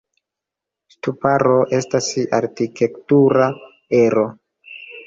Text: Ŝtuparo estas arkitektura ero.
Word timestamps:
Ŝtuparo 0.93 1.53
estas 1.81 2.09
arkitektura 2.41 3.53
ero. 4.05 4.31